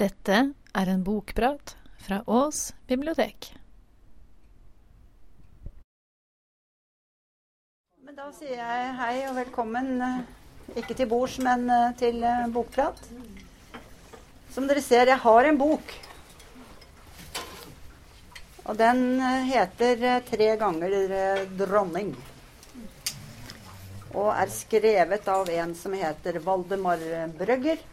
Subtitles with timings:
[0.00, 0.36] Dette
[0.80, 3.50] er en bokprat fra Ås bibliotek.
[8.00, 12.48] Men da sier jeg hei og velkommen, eh, ikke til bords, men eh, til eh,
[12.48, 12.96] bokprat.
[14.54, 15.92] Som dere ser, jeg har en bok.
[18.64, 19.20] Og den
[19.52, 20.98] heter tre ganger
[21.60, 22.16] 'Dronning'.
[24.16, 27.04] Og er skrevet av en som heter Valdemar
[27.36, 27.89] Brøgger.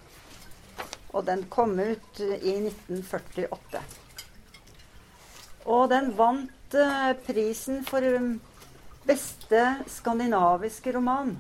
[1.13, 3.83] Og den kom ut eh, i 1948.
[5.68, 8.37] Og den vant eh, prisen for um,
[9.07, 11.35] beste skandinaviske roman.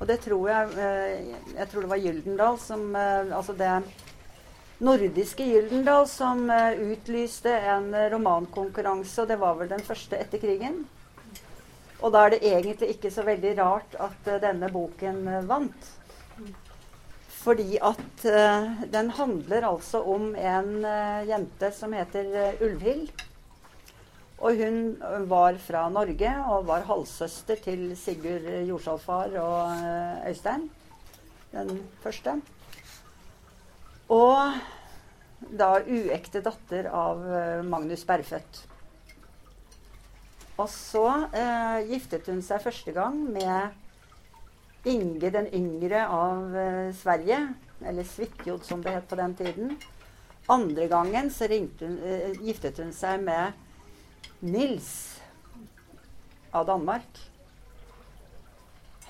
[0.00, 3.74] Og det tror jeg eh, Jeg tror det var Gyldendal som eh, Altså det
[4.80, 10.40] nordiske Gyldendal som eh, utlyste en eh, romankonkurranse, og det var vel den første etter
[10.40, 10.84] krigen.
[12.00, 15.90] Og da er det egentlig ikke så veldig rart at eh, denne boken eh, vant.
[17.40, 23.08] Fordi at uh, den handler altså om en uh, jente som heter uh, Ulvhild.
[24.40, 24.76] Og hun
[25.28, 29.82] var fra Norge og var halvsøster til Sigurd Jordsalfar og
[30.28, 30.64] Øystein.
[31.52, 32.38] Den første.
[34.08, 34.56] Og
[35.60, 37.20] da uekte datter av
[37.68, 38.62] Magnus Berfødt.
[40.56, 41.04] Og så
[41.92, 43.76] giftet hun seg første gang med
[44.84, 47.40] Inge den yngre av ø, Sverige.
[47.84, 49.74] Eller Svitjod, som det het på den tiden.
[50.48, 53.52] Andre gangen så ringte hun, ø, giftet hun seg med
[54.40, 55.20] Nils
[56.52, 57.20] av Danmark.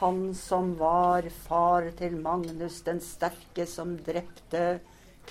[0.01, 4.81] Han som var far til Magnus den sterke, som drepte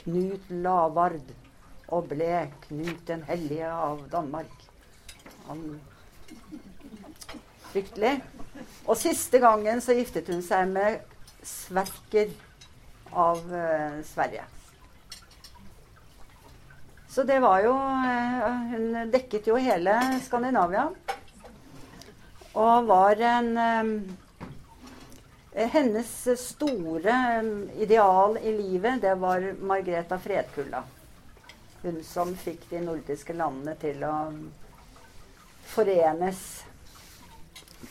[0.03, 1.33] Knut Lavard
[1.89, 4.53] og ble Knut den hellige av Danmark.
[5.47, 5.79] Han
[7.69, 8.15] Fryktelig.
[8.85, 11.01] Og siste gangen så giftet hun seg med
[11.45, 12.31] Sverker
[13.15, 14.43] av eh, Sverige.
[17.09, 20.89] Så det var jo eh, Hun dekket jo hele Skandinavia.
[22.59, 23.91] Og var en eh,
[25.73, 27.15] Hennes store
[27.81, 30.83] ideal i livet, det var Margreta Fredkulla.
[31.81, 34.13] Hun som fikk de nordiske landene til å
[35.69, 36.43] forenes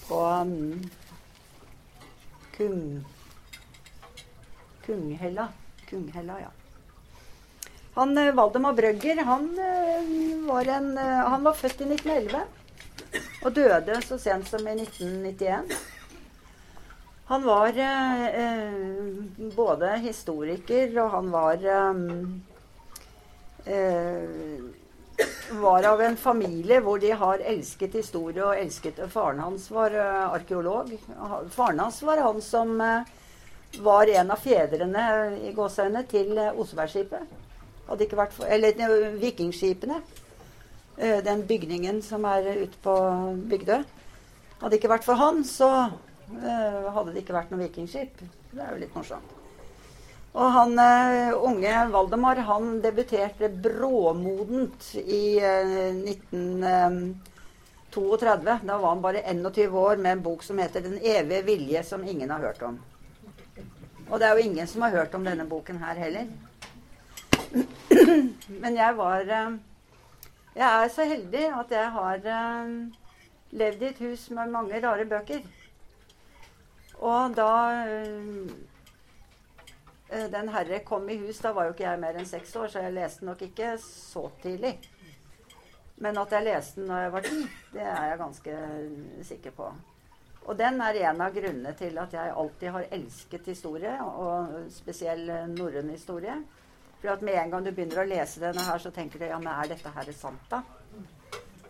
[0.09, 0.91] på um,
[2.57, 3.05] Kung...
[4.87, 5.49] Kunghella.
[5.89, 6.51] Kunghella, ja.
[7.95, 12.45] Han eh, Valdemar Brøgger han, eh, var en, eh, han var født i 1911
[13.45, 15.73] og døde så sent som i 1991.
[17.29, 19.03] Han var eh,
[19.57, 21.99] både historiker, og han var eh,
[23.75, 24.69] eh,
[25.51, 30.35] var av en familie hvor de har elsket historie og elsket Faren hans var uh,
[30.35, 30.93] arkeolog.
[31.55, 33.09] Faren hans var han som uh,
[33.85, 35.05] var en av fedrene
[35.45, 37.35] i gåseøynene til eh, Osebergskipet.
[37.89, 40.01] Hadde ikke vært for, eller vikingskipene.
[40.99, 42.99] Uh, den bygningen som er ute på
[43.51, 43.83] Bygdø.
[44.63, 45.71] Hadde ikke vært for han, så
[46.29, 48.21] hadde det ikke vært noe vikingskip.
[48.51, 49.38] Det er jo litt morsomt.
[50.33, 55.69] Og han eh, unge Valdemar han debuterte bråmodent i eh,
[56.13, 58.59] 1932.
[58.69, 62.05] Da var han bare 21 år med en bok som heter 'Den evige vilje', som
[62.05, 62.79] ingen har hørt om.
[64.11, 66.27] Og det er jo ingen som har hørt om denne boken her heller.
[68.63, 69.53] Men jeg var eh,
[70.57, 72.69] Jeg er så heldig at jeg har eh,
[73.51, 75.41] levd i et hus med mange rare bøker.
[76.99, 78.51] Og da eh,
[80.09, 82.81] Den herre kom i hus, da var jo ikke jeg mer enn seks år, så
[82.87, 84.79] jeg leste nok ikke så tidlig.
[86.01, 87.41] Men at jeg leste den når jeg var ti,
[87.75, 88.59] det er jeg ganske
[89.29, 89.69] sikker på.
[90.49, 95.27] Og den er en av grunnene til at jeg alltid har elsket historie, og spesiell
[95.53, 96.39] norrøn historie.
[97.03, 99.37] For at med en gang du begynner å lese denne her, så tenker du ja,
[99.39, 100.63] men er dette her sant, da?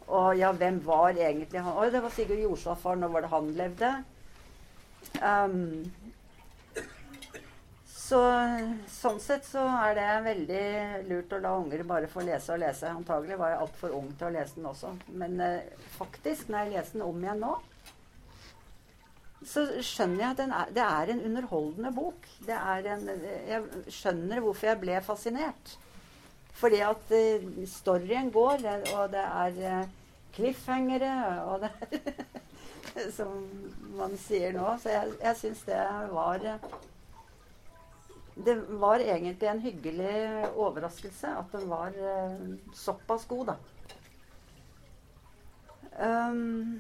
[0.09, 1.75] Og ja, hvem var egentlig han?
[1.77, 2.97] Oi, det var Sigurd Jorsalfar.
[2.97, 3.91] Når var det han levde?
[5.21, 5.65] Um,
[8.09, 8.19] så
[8.89, 10.67] sånn sett så er det veldig
[11.11, 12.89] lurt å la unger bare få lese og lese.
[12.89, 14.95] Antagelig var jeg altfor ung til å lese den også.
[15.21, 17.53] Men eh, faktisk, når jeg leser den om igjen nå,
[19.49, 22.33] så skjønner jeg at er, det er en underholdende bok.
[22.49, 23.07] En,
[23.51, 25.77] jeg skjønner hvorfor jeg ble fascinert.
[26.59, 28.65] Fordi at eh, storyen går,
[28.97, 29.97] og det er eh,
[30.35, 32.27] cliffhangere, og det er
[33.15, 33.45] Som
[33.95, 34.73] man sier nå.
[34.83, 36.71] Så jeg, jeg syns det var uh,
[38.45, 40.13] Det var egentlig en hyggelig
[40.55, 41.97] overraskelse at den var
[42.77, 43.57] såpass god, da.
[45.99, 46.79] Um,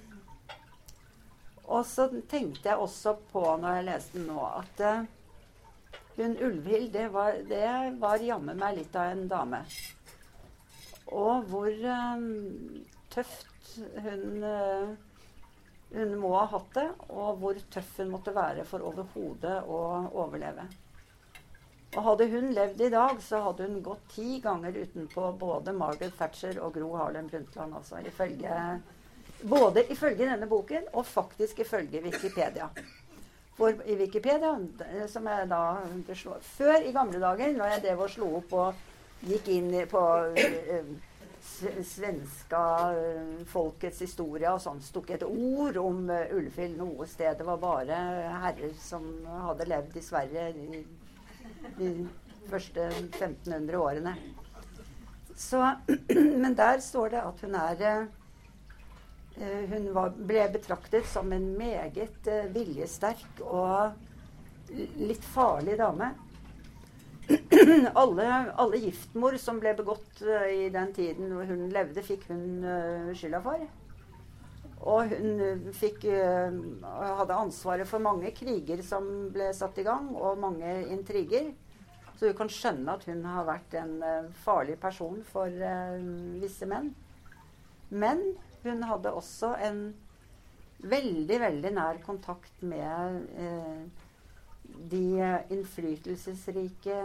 [1.66, 6.92] og så tenkte jeg også på når jeg leste den nå, at uh, hun Ulvhild,
[6.94, 9.60] det var, det var jammen meg litt av en dame.
[11.10, 12.30] Og hvor um,
[13.10, 13.74] tøft
[14.04, 14.94] hun uh,
[15.92, 19.78] hun må ha hatt det, og hvor tøff hun måtte være for overhodet å
[20.20, 20.66] overleve.
[21.96, 26.16] Og hadde hun levd i dag, så hadde hun gått ti ganger utenpå både Margaret
[26.18, 27.74] Thatcher og Gro Harlem Brundtland.
[27.74, 28.80] Altså, ifølge,
[29.48, 32.68] både ifølge denne boken og faktisk ifølge Wikipedia.
[33.56, 34.52] For i Wikipedia,
[35.08, 35.62] som jeg da
[36.40, 38.74] Før i gamle dager, når jeg drev og slo opp og
[39.26, 40.04] gikk inn på
[40.38, 40.92] uh,
[41.82, 42.62] svenska
[42.94, 46.06] uh, folkets historie og sånn, sto et ord om
[46.36, 47.34] Ulfhild noe sted.
[47.40, 47.98] Det var bare
[48.44, 49.08] herrer som
[49.48, 50.84] hadde levd i Sverige i
[51.78, 51.92] de
[52.48, 54.14] første 1500 årene.
[55.38, 55.62] Så,
[56.42, 58.08] men der står det at hun er
[59.40, 63.94] Eh, hun var, ble betraktet som en meget uh, viljesterk og
[64.98, 66.10] litt farlig dame.
[68.02, 68.26] alle,
[68.58, 72.66] alle, giftmord som ble begått uh, i den tiden hun levde, fikk hun
[73.14, 73.62] skylda for.
[74.86, 80.70] Og hun fikk, hadde ansvaret for mange kriger som ble satt i gang, og mange
[80.94, 81.50] intriger.
[82.18, 83.96] Så du kan skjønne at hun har vært en
[84.44, 85.50] farlig person for
[86.38, 86.92] visse menn.
[87.90, 88.22] Men
[88.62, 89.82] hun hadde også en
[90.78, 94.04] veldig, veldig nær kontakt med eh,
[94.92, 95.02] de
[95.54, 96.98] innflytelsesrike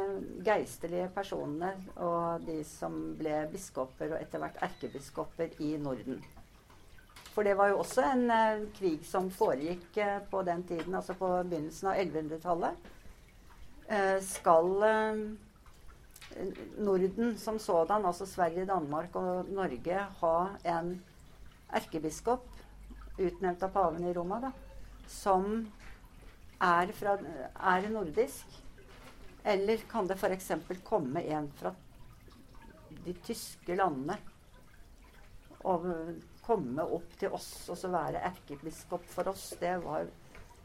[0.46, 6.22] geistlige personene og de som ble biskoper og etter hvert erkebiskoper i Norden.
[7.34, 11.16] For det var jo også en eh, krig som foregikk eh, på den tiden, altså
[11.18, 12.92] på begynnelsen av 1100-tallet.
[13.88, 15.24] Eh, skal eh,
[16.78, 20.36] Norden som sådan, altså Sverige, Danmark og Norge, ha
[20.76, 20.94] en
[21.74, 22.46] erkebiskop
[23.18, 24.52] utnevnt av paven i Roma, da,
[25.10, 25.66] som
[26.62, 27.18] er, fra,
[27.74, 28.60] er nordisk?
[29.44, 30.52] Eller kan det f.eks.
[30.86, 31.74] komme en fra
[33.04, 34.16] de tyske landene
[35.68, 35.90] og
[36.46, 39.52] komme opp til oss og så være erkebiskop for oss?
[39.60, 40.10] Det var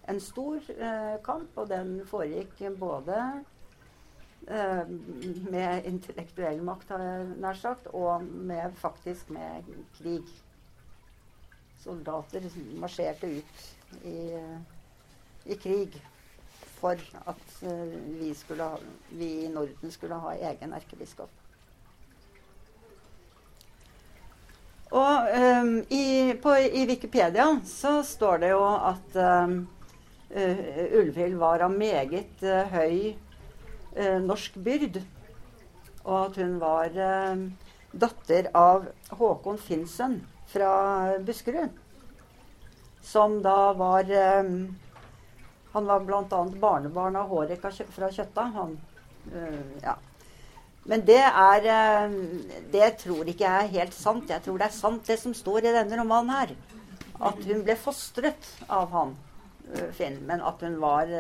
[0.09, 3.19] en stor eh, kamp, og den foregikk både
[4.49, 4.85] eh,
[5.53, 10.29] med intellektuell makt, har jeg nær sagt, og med, faktisk med krig
[11.83, 12.45] soldater
[12.81, 13.67] marsjerte ut
[14.05, 14.21] i,
[15.49, 15.99] i krig
[16.79, 18.71] for at uh, vi, ha,
[19.11, 21.31] vi, i Norden skulle ha egen erkebiskop.
[24.89, 29.59] Og um, i, på, i, Wikipedia så står det jo at um,
[30.33, 30.63] uh,
[30.97, 33.13] Ulvhild var av meget uh, høy
[33.99, 35.03] uh, norsk byrd.
[36.09, 36.95] Og at hun var
[37.93, 38.87] datter av
[39.19, 40.71] Håkon Finsen fra
[41.21, 41.75] Buskerud.
[43.05, 46.41] Som da var Han var bl.a.
[46.63, 47.61] barnebarn av Hårek
[47.93, 48.47] fra Kjøtta.
[48.57, 48.79] Han,
[49.85, 49.99] ja.
[50.89, 52.15] Men det er uh,
[52.73, 54.31] Det tror ikke jeg er helt sant.
[54.33, 56.55] Jeg tror det er sant, det som står i denne romanen her.
[57.19, 59.15] At hun ble fostret av han,
[59.75, 60.21] uh, Finn.
[60.29, 61.13] Men at hun var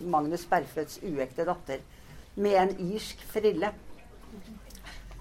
[0.00, 1.82] Magnus Berfløts uekte datter.
[2.36, 3.72] Med en irsk frille.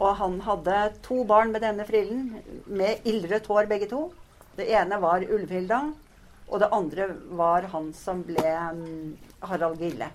[0.01, 4.07] Og han hadde to barn med denne frillen, med ildrødt hår begge to.
[4.57, 5.79] Det ene var Ulvhilda,
[6.50, 7.07] og det andre
[7.38, 9.13] var han som ble um,
[9.45, 10.09] Harald Gille.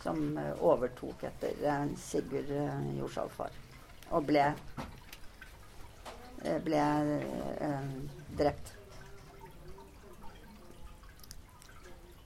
[0.00, 3.56] Som uh, overtok etter uh, Sigurd uh, Jorsalfar.
[4.10, 4.46] Og ble,
[6.64, 6.84] ble
[8.38, 8.72] drept.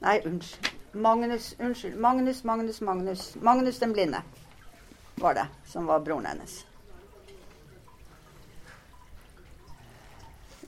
[0.04, 0.70] Nei, unnskyld.
[0.94, 1.96] Magnus, unnskyld.
[2.00, 3.36] Magnus, Magnus, Magnus.
[3.42, 4.22] Magnus den blinde
[5.14, 6.66] var det, som var broren hennes.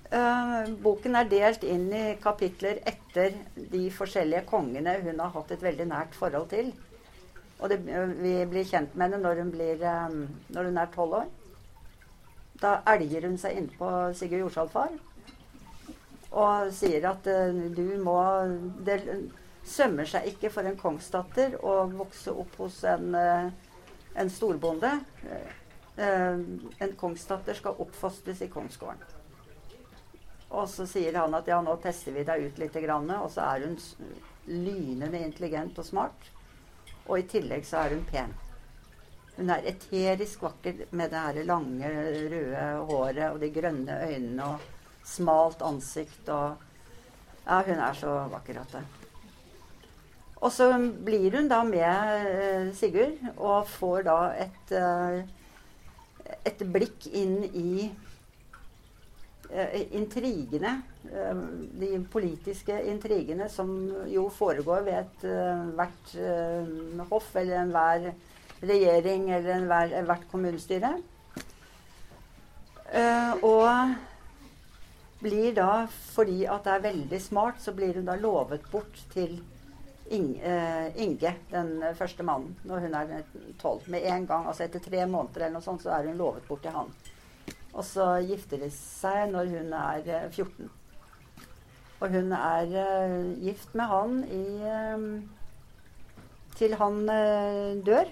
[0.06, 5.64] Uh, boken er delt inn i kapitler etter de forskjellige kongene hun har hatt et
[5.66, 6.70] veldig nært forhold til.
[7.60, 10.22] Og det, uh, vi blir kjent med henne når hun, blir, um,
[10.54, 11.28] når hun er tolv år.
[12.60, 14.94] Da elger hun seg innpå Sigurd Jordsalfar
[16.36, 18.16] og sier at uh, du må
[18.84, 18.96] Det
[19.66, 23.14] sømmer seg ikke for en kongsdatter å vokse opp hos en
[24.16, 24.98] en storbonde.
[25.96, 26.32] Eh,
[26.78, 29.02] en kongsdatter skal oppfostres i kongsgården.
[30.48, 33.66] Og så sier han at ja, nå tester vi deg ut litt, og så er
[33.66, 33.76] hun
[34.46, 36.30] lynende intelligent og smart.
[37.06, 38.34] Og i tillegg så er hun pen.
[39.36, 41.90] Hun er eterisk vakker med det her lange,
[42.32, 44.70] røde håret og de grønne øynene og
[45.06, 46.62] smalt ansikt og
[47.46, 48.80] Ja, hun er så vakker at det
[50.36, 50.68] og så
[51.06, 57.88] blir hun da med eh, Sigurd og får da et, eh, et blikk inn i
[59.96, 61.42] intrigene, eh,
[61.80, 63.70] de politiske intrigene som
[64.10, 68.10] jo foregår ved ethvert hvert hoff eller enhver
[68.62, 70.94] regjering eller enhver, hvert kommunestyre.
[72.92, 73.94] Eh, og
[75.20, 79.38] blir da, fordi at det er veldig smart, så blir hun da lovet bort til
[80.10, 83.14] eh, Inge den første mannen, når hun er
[83.60, 83.88] tolv.
[83.90, 86.62] Med en gang, altså etter tre måneder eller noe sånt, så er hun lovet bort
[86.64, 86.92] til han.
[87.76, 90.70] Og så gifter de seg når hun er eh, 14.
[92.00, 95.04] Og hun er uh, gift med han i uh,
[96.56, 98.10] til han uh, dør.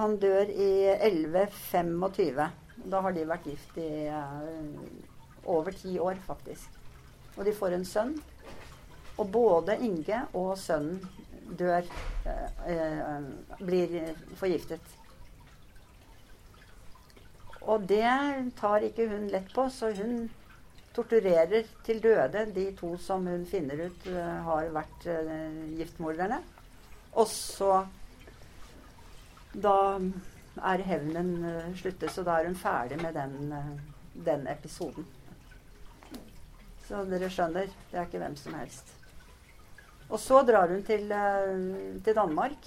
[0.00, 2.46] Han dør i 1125.
[2.90, 4.78] Da har de vært gift i eh,
[5.48, 6.80] over ti år, faktisk.
[7.36, 8.14] Og de får en sønn.
[9.18, 11.00] Og både Inge og sønnen
[11.58, 11.86] dør
[12.26, 13.28] eh, eh,
[13.60, 13.96] Blir
[14.40, 14.94] forgiftet.
[17.64, 18.04] Og det
[18.58, 20.26] tar ikke hun lett på, så hun
[20.94, 26.40] torturerer til døde de to som hun finner ut eh, har vært eh, giftmorderne.
[27.14, 27.84] Og så
[29.54, 30.00] Da
[30.66, 33.52] er hevnen uh, sluttet, så da er hun ferdig med den,
[34.26, 35.06] den episoden.
[36.88, 38.90] Så dere skjønner, det er ikke hvem som helst.
[40.08, 41.06] Og så drar hun til,
[42.02, 42.66] til Danmark.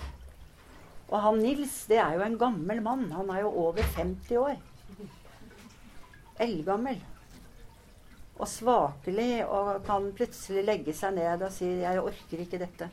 [1.10, 3.06] Og han Nils, det er jo en gammel mann.
[3.12, 4.56] Han er jo over 50 år.
[6.44, 7.00] Eldgammel.
[8.38, 12.90] Og svakelig og kan plutselig legge seg ned og si 'jeg orker ikke dette'.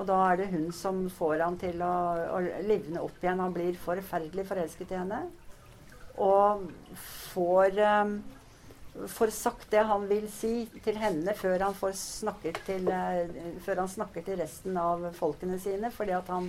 [0.00, 1.94] Og da er det hun som får han til å,
[2.32, 3.42] å livne opp igjen.
[3.44, 5.18] Han blir forferdelig forelsket i henne.
[6.20, 6.64] Og
[7.34, 8.14] får, um,
[9.12, 10.54] får sagt det han vil si
[10.84, 11.76] til henne før han,
[12.64, 15.92] til, uh, før han snakker til resten av folkene sine.
[15.92, 16.48] Fordi at han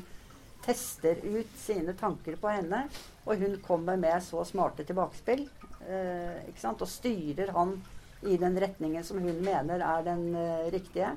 [0.64, 2.86] tester ut sine tanker på henne.
[3.26, 5.50] Og hun kommer med så smarte tilbakespill.
[5.88, 6.82] Uh, ikke sant?
[6.84, 7.76] Og styrer han
[8.22, 11.16] i den retningen som hun mener er den uh, riktige.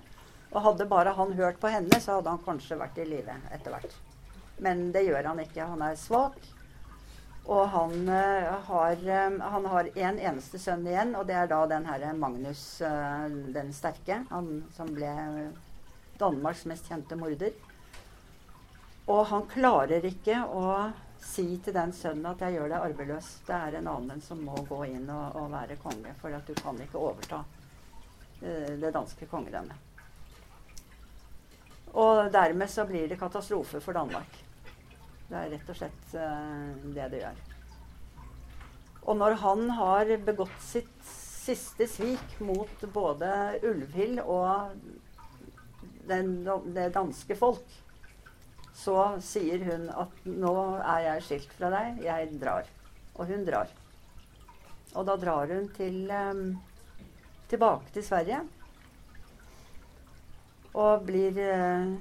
[0.54, 3.74] Og hadde bare han hørt på henne, så hadde han kanskje vært i live etter
[3.74, 3.96] hvert.
[4.62, 5.66] Men det gjør han ikke.
[5.72, 6.38] Han er svak.
[7.44, 9.02] Og han uh, har
[9.50, 14.22] Han har en eneste sønn igjen, og det er da den herre Magnus den sterke.
[14.30, 15.12] Han som ble
[16.20, 17.52] Danmarks mest kjente morder.
[19.10, 20.68] Og han klarer ikke å
[21.24, 23.32] si til den sønnen at 'jeg gjør deg arveløs'.
[23.46, 26.54] Det er en annen som må gå inn og, og være konge, for at du
[26.54, 27.42] kan ikke overta
[28.42, 29.76] uh, det danske kongedømmet.
[31.94, 34.40] Og dermed så blir det katastrofe for Danmark.
[35.28, 37.42] Det er rett og slett uh, det det gjør.
[39.04, 41.04] Og når han har begått sitt
[41.44, 44.72] siste svik mot både Ulvhild og
[46.08, 46.38] den,
[46.74, 47.83] det danske folk,
[48.74, 52.70] så sier hun at 'nå er jeg skilt fra deg, jeg drar'.
[53.14, 53.70] Og hun drar.
[54.94, 56.58] Og da drar hun til, um,
[57.48, 58.40] tilbake til Sverige.
[60.74, 61.94] Og blir uh,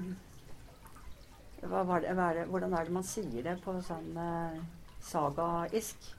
[1.70, 4.58] hva var det, hva det, Hvordan er det man sier det på sånn uh,
[5.06, 6.10] sagaisk?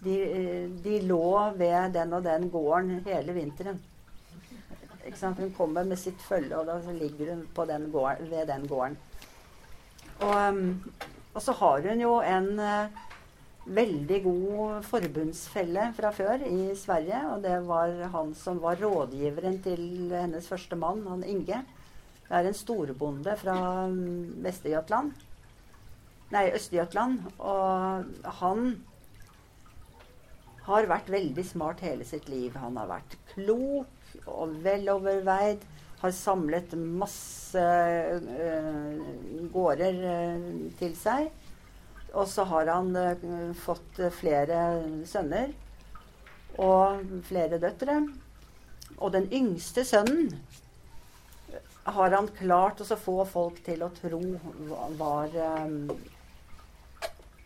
[0.00, 3.82] De, uh, de lå ved den og den gården hele vinteren.
[5.06, 8.96] Hun kommer med sitt følge, og da ligger hun den gården, ved den gården.
[10.20, 10.92] Og, um,
[11.34, 13.02] og, så har hun jo en uh,
[13.66, 17.20] veldig god forbundsfelle fra før i Sverige.
[17.34, 21.62] Og det var han som var rådgiveren til hennes første mann, han Inge.
[22.26, 23.56] Det er en storbonde fra
[23.86, 25.12] um, Vester-Jøtland.
[26.32, 27.20] Nei, Øst-Jøtland.
[27.38, 28.70] Og han
[30.66, 32.56] har vært veldig smart hele sitt liv.
[32.58, 35.62] Han har vært klok og veloverveid.
[36.00, 40.48] Har samlet masse øh, gårder øh,
[40.78, 41.30] til seg.
[42.16, 44.60] Og så har han uh, fått flere
[45.04, 45.50] sønner
[46.62, 47.98] og flere døtre.
[48.96, 50.30] Og den yngste sønnen
[51.84, 54.22] har han klart å få folk til å tro
[54.96, 55.36] var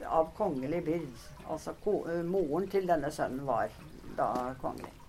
[0.06, 1.26] av kongelig byrd.
[1.50, 1.74] Altså
[2.30, 3.74] moren til denne sønnen var
[4.16, 4.99] da kongelig.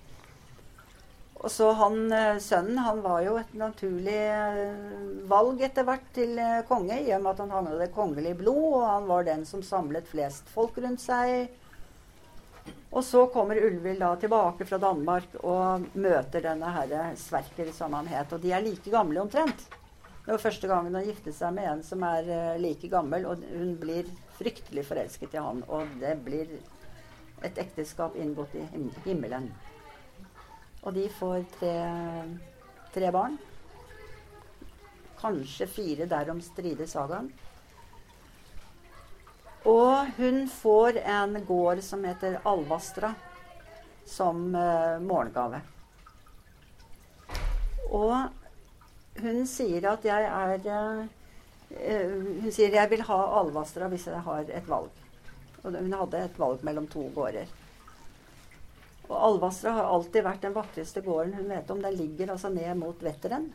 [1.41, 4.75] Og så han, eh, Sønnen han var jo et naturlig eh,
[5.29, 8.67] valg etter hvert til eh, konge, i og med at han hadde det kongelige blod,
[8.77, 11.49] og han var den som samlet flest folk rundt seg.
[12.91, 18.11] Og så kommer Ulvild da tilbake fra Danmark og møter denne herre Sverker, som han
[18.11, 18.35] het.
[18.35, 19.65] Og de er like gamle omtrent.
[20.21, 22.27] Det var første gangen han giftet seg med en som er
[22.61, 25.63] like gammel, og hun blir fryktelig forelsket i han.
[25.71, 26.51] Og det blir
[27.41, 28.67] et ekteskap inngått i
[29.07, 29.49] himmelen.
[30.81, 31.75] Og de får tre,
[32.93, 33.37] tre barn.
[35.21, 37.29] Kanskje fire, derom strider sagaen.
[39.69, 43.13] Og hun får en gård som heter Alvastra.
[44.05, 45.61] som uh, morgengave.
[47.93, 48.15] Og
[49.21, 51.05] hun sier at jeg er uh,
[52.41, 54.89] Hun sier jeg vil ha Alvastra hvis jeg har et valg.
[55.63, 57.60] Og hun hadde et valg mellom to gårder.
[59.11, 61.81] Og Alvastra har alltid vært den vakreste gården hun vet om.
[61.83, 63.49] Den ligger altså ned mot Vetteren.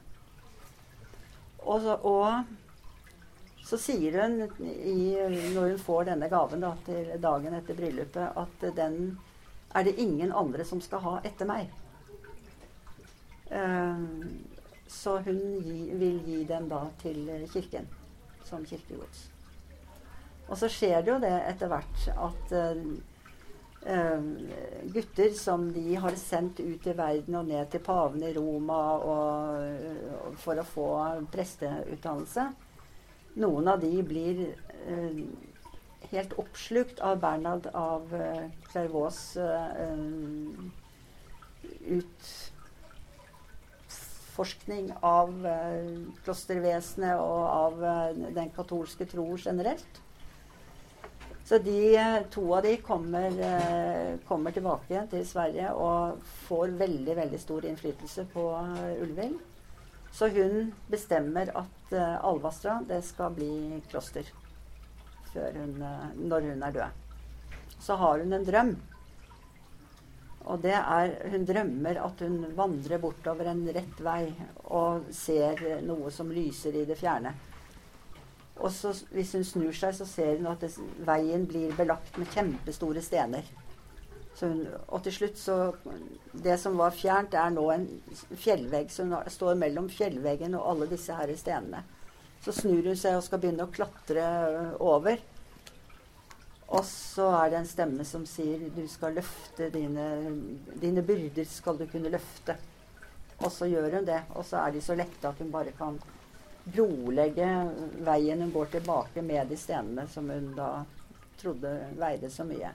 [1.64, 5.16] Og, så, og så sier hun i,
[5.54, 9.16] når hun får denne gaven da, til dagen etter bryllupet, at den
[9.74, 11.72] er det ingen andre som skal ha etter meg.
[13.48, 14.04] Uh,
[14.90, 17.88] så hun gi, vil gi den da til kirken
[18.46, 19.26] som kirkegods.
[20.46, 22.82] Og så skjer det jo det etter hvert at uh,
[24.92, 29.12] gutter som de har sendt ut i verden og ned til paven i Roma og,
[30.26, 30.86] og for å få
[31.30, 32.48] presteutdannelse
[33.36, 34.38] Noen av de blir
[34.88, 35.18] eh,
[36.08, 39.18] helt oppslukt av Bernhard av eh, Clairvaux
[44.36, 45.34] utforskning av
[46.24, 47.84] klostervesenet og av
[48.36, 50.00] den katolske tro generelt.
[51.46, 51.80] Så de,
[52.30, 58.24] to av de kommer, eh, kommer tilbake til Sverige og får veldig, veldig stor innflytelse
[58.32, 59.36] på eh, Ulving.
[60.10, 64.26] Så hun bestemmer at Alvastra det skal bli kloster
[65.36, 65.76] hun,
[66.16, 67.02] når hun er død.
[67.84, 68.72] Så har hun en drøm.
[70.46, 74.30] Og det er Hun drømmer at hun vandrer bortover en rett vei
[74.64, 77.34] og ser noe som lyser i det fjerne.
[78.56, 80.72] Og så, hvis hun snur seg, så ser hun at det,
[81.04, 83.44] veien blir belagt med kjempestore stener.
[84.40, 85.54] Hun, og til slutt så
[86.44, 87.86] Det som var fjernt, er nå en
[88.36, 88.90] fjellvegg.
[88.92, 91.84] Så hun står mellom fjellveggen og alle disse her stenene.
[92.44, 94.26] Så snur hun seg og skal begynne å klatre
[94.80, 95.20] over.
[96.66, 100.06] Og så er det en stemme som sier du skal løfte dine,
[100.82, 102.56] dine byrder skal du kunne løfte.
[103.44, 104.22] Og så gjør hun det.
[104.34, 106.00] Og så er de så lette at hun bare kan
[106.66, 107.48] brolegge
[108.06, 110.70] veien hun går tilbake med de stenene som hun da
[111.38, 112.72] trodde veide så mye.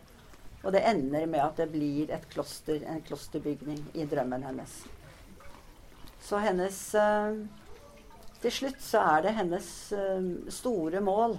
[0.62, 4.75] Og det ender med at det blir et kloster, en klosterbygning i drømmen hennes.
[6.22, 7.34] Så hennes uh,
[8.42, 11.38] Til slutt så er det hennes uh, store mål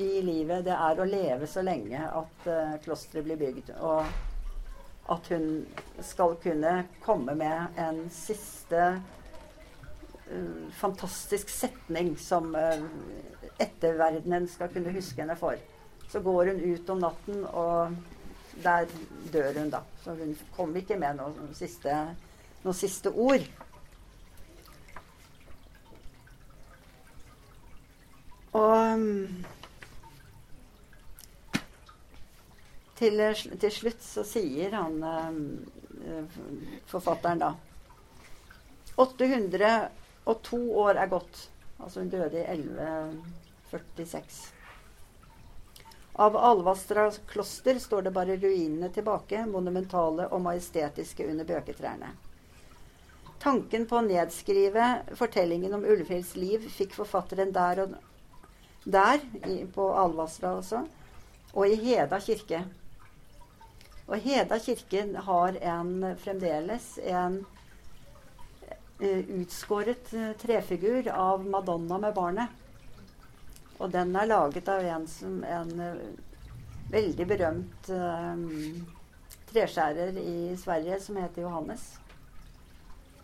[0.00, 3.74] i livet det er å leve så lenge at uh, klosteret blir bygd.
[3.84, 5.66] Og at hun
[6.00, 8.94] skal kunne komme med en siste
[10.78, 12.84] fantastisk setning som uh,
[13.60, 15.58] etterverdenen skal kunne huske henne for.
[16.08, 17.96] Så går hun ut om natten, og
[18.62, 18.86] der
[19.32, 19.82] dør hun, da.
[20.04, 21.96] Så hun kom ikke med noen siste,
[22.64, 23.46] noen siste ord.
[28.52, 29.44] Og um,
[33.00, 33.22] til,
[33.56, 35.40] til, slutt så sier han um,
[36.90, 37.54] forfatteren da
[39.00, 39.88] 800
[40.24, 41.48] og to år er gått.
[41.82, 44.42] Altså hun døde i 1146.
[46.12, 52.12] Av Alvastra kloster står det bare ruinene tilbake, monumentale og majestetiske under bøketrærne.
[53.42, 57.96] Tanken på å nedskrive fortellingen om Ullefjells liv fikk forfatteren der og
[58.84, 59.24] der,
[59.74, 60.84] på Alvastra også,
[61.54, 62.62] og i Heda kirke.
[64.06, 67.40] Og Heda kirke har en, fremdeles en
[69.02, 72.48] utskåret eh, trefigur av Madonna med barnet.
[73.78, 76.02] Og den er laget av en som en eh,
[76.92, 78.84] veldig berømt um,
[79.48, 81.86] treskjærer i Sverige som heter Johannes.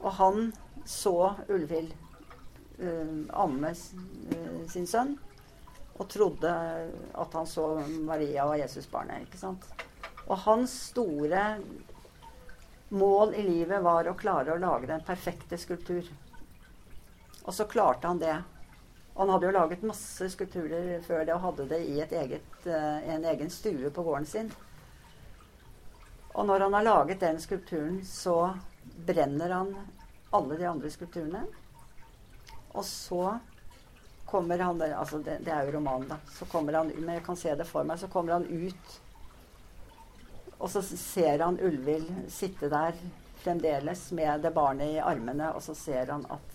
[0.01, 0.53] Og han
[0.89, 1.93] så Ulvhild
[2.81, 5.19] uh, amme uh, sin sønn
[5.99, 6.51] og trodde
[7.19, 7.67] at han så
[8.07, 9.27] Maria og Jesusbarnet.
[9.27, 9.53] ikke?
[10.29, 11.59] Og hans store
[12.89, 16.07] mål i livet var å klare å lage den perfekte skulptur.
[17.45, 18.37] Og så klarte han det.
[19.15, 22.99] Og han hadde jo laget masse skulpturer før det og hadde det i eget, uh,
[23.03, 24.51] en egen stue på gården sin.
[26.39, 28.53] Og når han har laget den skulpturen, så
[29.07, 29.73] brenner han
[30.31, 31.43] alle de andre skulpturene.
[32.77, 33.39] Og så
[34.29, 36.21] kommer han altså det, det er jo romanen, da.
[36.31, 37.99] Så kommer han, men jeg kan se det for meg.
[37.99, 38.99] Så kommer han ut
[40.59, 42.97] og så ser han Ulvild sitte der
[43.39, 46.55] fremdeles med det barnet i armene, og så ser han at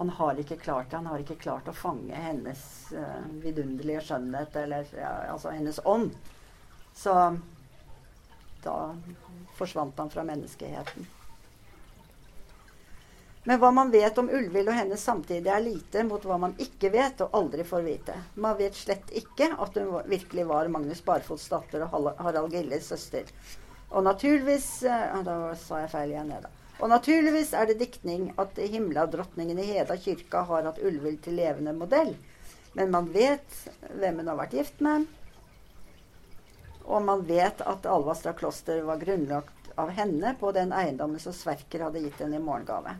[0.00, 0.96] han har ikke klart det.
[0.96, 2.62] Han har ikke klart å fange hennes
[2.96, 6.14] uh, vidunderlige skjønnhet, eller ja, altså hennes ånd.
[6.96, 7.12] Så
[8.64, 8.76] da
[9.58, 11.08] forsvant han fra menneskeheten.
[13.44, 16.90] Men hva man vet om Ulvild og hennes samtidig, er lite mot hva man ikke
[16.92, 18.16] vet og aldri får vite.
[18.36, 23.30] Man vet slett ikke at hun virkelig var Magnus Barfots datter og Harald Gilles søster.
[23.90, 26.52] Og naturligvis eh, Da sa jeg feil igjen, jeg, da.
[26.80, 31.74] Og naturligvis er det diktning at himladrottningen i Heda kyrka har hatt Ulvild til levende
[31.76, 32.14] modell.
[32.76, 33.56] Men man vet
[33.96, 35.08] hvem hun har vært gift med.
[36.84, 41.86] Og man vet at Alvastra kloster var grunnlagt av henne på den eiendommen som Sverker
[41.86, 42.96] hadde gitt henne i morgengave.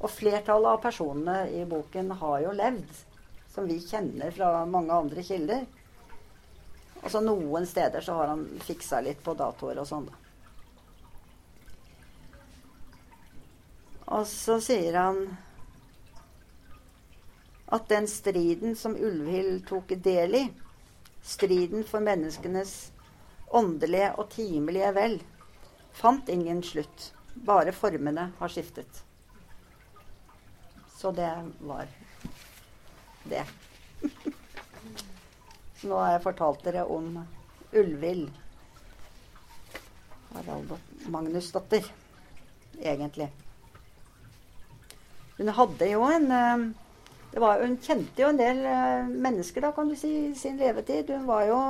[0.00, 2.90] Og flertallet av personene i boken har jo levd,
[3.52, 5.66] som vi kjenner fra mange andre kilder.
[7.02, 10.08] Altså Noen steder så har han fiksa litt på datoer og sånn.
[10.08, 10.16] da.
[14.10, 15.20] Og så sier han
[17.70, 20.42] at den striden som Ulvhild tok del i,
[21.22, 22.72] striden for menneskenes
[23.54, 25.20] åndelige og timelige vel,
[25.94, 27.12] fant ingen slutt.
[27.34, 29.04] Bare formene har skiftet.
[31.00, 31.30] Så det
[31.64, 31.86] var
[33.24, 33.44] det.
[35.88, 37.14] Nå har jeg fortalt dere om
[37.72, 38.26] Ulvhild.
[40.34, 40.74] Harald
[41.08, 41.88] Magnusdatter,
[42.82, 43.30] egentlig.
[45.38, 46.68] Hun hadde jo en eh,
[47.40, 51.16] var, Hun kjente jo en del eh, mennesker, da, kan du si, i sin levetid.
[51.16, 51.64] Hun var jo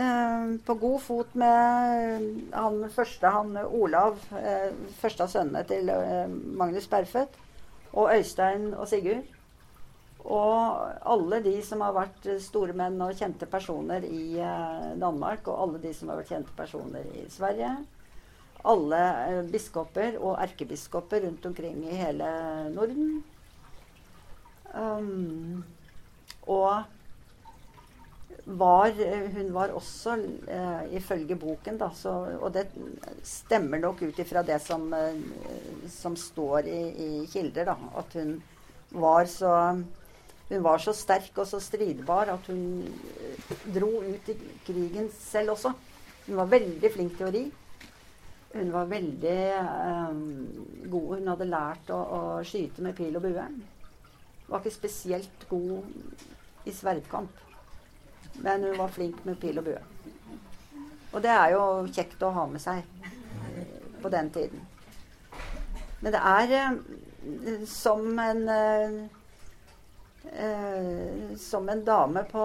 [0.00, 4.16] eh, på god fot med han første, han Olav,
[5.04, 5.92] første av sønnene til
[6.56, 7.43] Magnus Berfødt,
[7.94, 9.24] og Øystein og Sigurd.
[10.24, 15.66] Og alle de som har vært store menn og kjente personer i eh, Danmark, og
[15.66, 17.74] alle de som har vært kjente personer i Sverige
[18.64, 22.28] alle eh, biskoper og erkebiskoper rundt omkring i hele
[22.74, 23.22] Norden.
[24.74, 25.64] Um,
[26.50, 26.82] og
[28.44, 28.92] var,
[29.34, 32.66] hun var også, uh, ifølge boken, da, så, og det
[33.24, 38.36] stemmer nok ut ifra det som, uh, som står i, i, kilder, da, at hun
[38.94, 39.54] var så
[40.48, 42.84] hun var så sterk og så stridbar at hun
[43.72, 44.34] dro ut i
[44.66, 45.72] krigen selv også.
[46.26, 47.44] Hun var veldig flink til å ri.
[48.54, 49.38] Hun var veldig
[50.10, 50.20] um,
[50.92, 51.08] god.
[51.16, 53.46] Hun hadde lært å, å, skyte med pil og bue.
[54.46, 57.40] Var ikke spesielt god i sverdkamp,
[58.42, 59.82] men hun var flink med pil og bue.
[61.14, 62.82] Og det er jo kjekt å ha med seg
[64.02, 64.64] på den tiden.
[66.02, 69.04] Men det er uh, som en uh,
[71.38, 72.44] som en dame på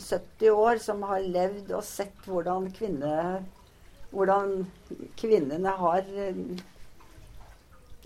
[0.00, 3.42] 70 år som har levd og sett hvordan kvinne
[4.12, 4.66] hvordan
[5.18, 6.06] kvinnene har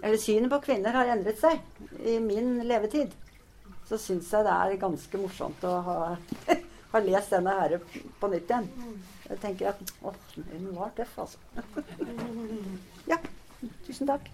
[0.02, 1.60] Eller synet på kvinner har endret seg
[2.04, 3.14] i min levetid.
[3.88, 5.98] Så syns jeg det er ganske morsomt å ha,
[6.92, 7.78] ha lest denne her
[8.20, 8.68] på nytt igjen.
[9.28, 10.12] Jeg tenker at Å,
[10.52, 11.38] hun var tøff, altså.
[13.10, 13.18] Ja.
[13.86, 14.26] Tusen takk.